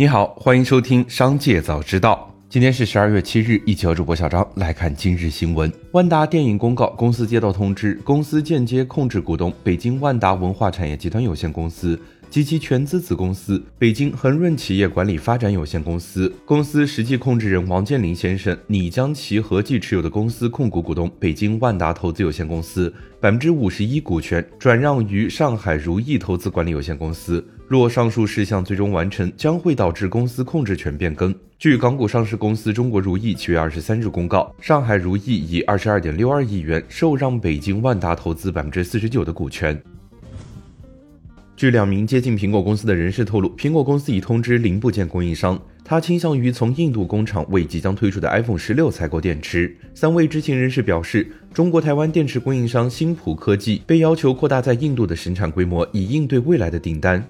[0.00, 2.32] 你好，欢迎收听《商界早知道》。
[2.48, 5.70] 今天是十二月七日，一起和主播小张来看今日新闻。
[5.92, 12.00] 万达电影公告，公司接到通知，公司间接控制股东北京万达文化产业集团有限公司。
[12.30, 27.44] 及其全资子公司北京恒润企业管理发展有限公司，公司实际控制人王健林先生拟将其合计持有的公司控股股东北京万达投资有限公司百分之五十一股权转让于上海如意投资管理有限公司。
[27.66, 31.34] 若上述事项最终完成，将会导致公司控制权变更。
[31.58, 39.80] 据港股上市公司中国如意七月二十三日公告，上海如意以二十二点六二亿元受让北京万达投资百分之四十九的股权。
[41.60, 49.76] 据两名接近苹果公司的人士透露，苹果公司已通知零部件供应商，他倾向于从印度工厂为即将推出的 iPhone 十六采购电池。
[49.92, 57.22] 三位知情人士表示，中国台湾电池供应商新普科技被要求扩大在印度的生产规模，以应对未来的订单。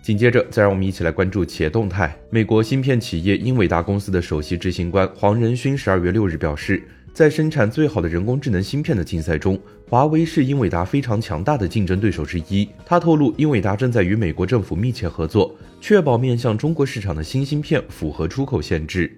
[0.00, 2.16] 紧接着，再让我们一起来关注企业动态。
[2.30, 6.82] 美国芯片企业英伟达公司的首席执行官黄仁勋十二月六日表示。
[7.16, 12.68] 在生产最好的人工智能芯片的竞赛中，华为是英伟达非常强大的竞争对手之一。
[12.84, 19.10] 他透露，英伟达正在与美国政府密切合作，确保面向中国市场的新芯片符合出口限制。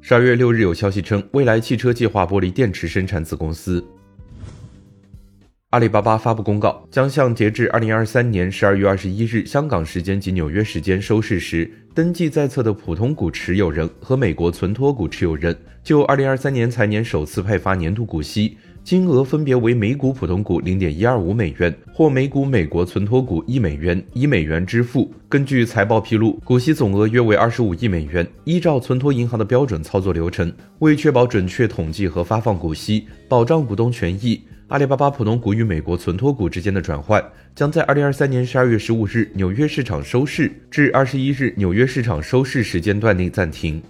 [0.00, 3.86] 十二月六日，有消息称，未来汽车计划剥离电池生产子公司。
[5.70, 25.12] 阿里巴巴发布公告，将向截至二零二三年十二月二十一日香港时间及纽约时间收市时登记在册的普通股持有人和美国存托股持有人，就二零二三年财年首次派发年度股息，金额分别为每股普通股零点一二五美元或每股美国存托股一美元，以美元支付。
[25.28, 28.26] 根据财报披露，股息总额约为二十五亿美元。
[28.44, 34.40] 依照存托银行的标准操作流程，为确保准确统计和发放股息，保障股东权益。
[34.68, 37.24] 阿里巴巴普通股与美国存托股之间的转换
[37.54, 43.82] 将在二零二三年十二月十五日纽约市场收市至二十一日纽约市场收市时间段内暂停。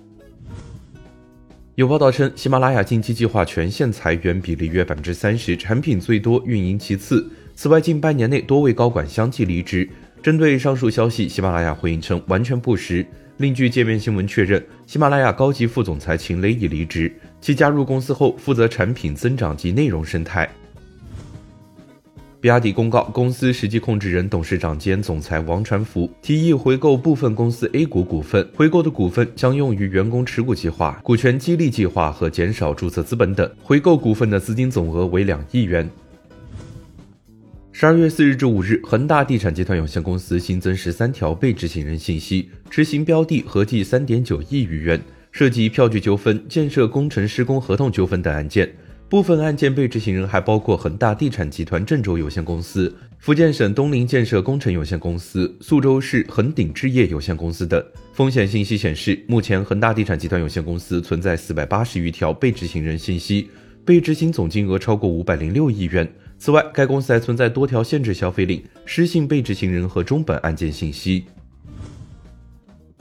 [1.75, 7.29] 有报道称，喜马拉雅近期计划全线裁员，比例约百分之三十，产品最多，运营其次。
[7.57, 9.89] 此外，近半年内多位高管相继离职。
[10.23, 13.05] 针对上述消息，喜马拉雅回应称完全不实。
[13.39, 20.49] 另据界面新闻确认，喜马拉雅高级副总裁秦雷已离职，其加入公司后负责产品增长及内容生态。
[22.41, 33.51] 比亚迪公告，公司实际控制人、董事长兼总裁王传福提议回购部分公司 A 股股份，回购的股份将用于员工持股计划、股权激励计划和减少注册资本等。
[33.61, 35.91] 回购股份的资金总额为两亿元。
[37.73, 45.01] 十二月四日至五日，恒大地产集团有限公司新增十三条被执行人信息，执行标的合计三点九亿余元，
[45.33, 48.71] 涉及票据纠纷、建设工程施工合同纠纷等案件。
[49.09, 57.83] 部分案件被执行人还包括恒大地产集团郑州有限公司、福建省东林建设工程有限公司、宿州市恒鼎置业有限公司等。
[58.13, 63.49] 风险信息显示，目前恒大地产集团有限公司存在四百八十余条被执行人信息，
[63.83, 66.07] 被执行总金额超过五百零六亿元。
[66.37, 71.25] 此外，该公司还存在多条限制消费令、失信被执行人和中本案件信息。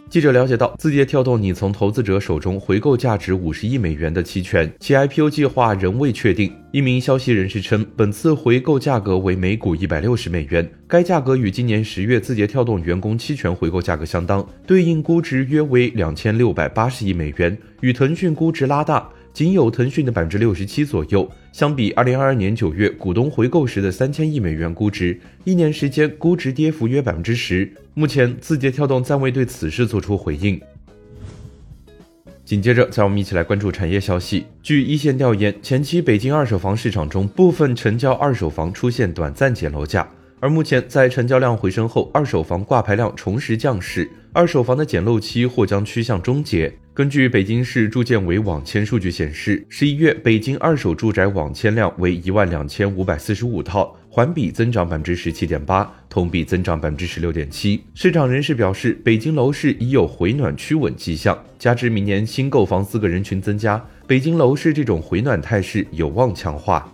[0.09, 6.49] 记者了解到，字节跳动拟从投资者手中回购价值五十亿美元的期权，其 IPO 计划仍未确定。
[6.71, 19.09] 一名消息人士称，本次回购价格为每股一百六十美元，该价格与今年十月字节跳动员工期权回购价格相当，对应估值约为两千六百八十亿美元，与腾讯估值拉大。
[19.37, 21.31] 仅有腾讯的百分之六十七左右。
[21.51, 27.71] 相比二零二二年九月股东回购时的三千亿美元估值，一年时间估值跌幅约百分之十。
[27.93, 30.59] 目前，字节跳动暂未对此事作出回应。
[32.45, 34.47] 紧接着，再我们一起来关注产业消息。
[34.63, 40.09] 据一线调研，前期北京二手房市场中，部分成交二手房出现短暂减楼价。
[40.39, 46.71] 而目前，在成交量回升后，二手房挂牌量重拾降势，二手房的捡漏期或将趋向终结。
[46.93, 57.83] 根据北京市住建委网签数据显示，十一月北京二手住宅网签量为一万两千五百四十五套，环比增长百分之十七点八，同比增长百分之十六点七。
[57.95, 66.91] 市场人士表示，北京楼市已有回暖趋稳迹象，加之明年新购房资格人群增加，北京楼市这种回暖态势有望强化。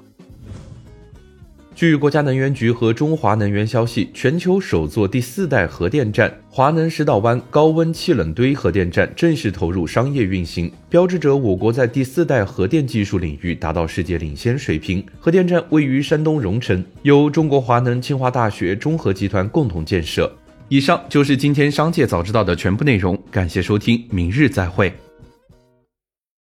[1.75, 15.03] 据国家能源局和中华能源消息，全球首座第四代核电站华能石岛湾高温气冷堆核电站正式投入商业运行，标志着我国在第四代核电技术领域达到世界领先水平。
[15.19, 20.31] 核电站位于山东荣成，由中国华能、清华大学、中核集团共同建设。
[20.69, 24.93] 以上就是今天商界早知道的全部内容，感谢收听，明日再会。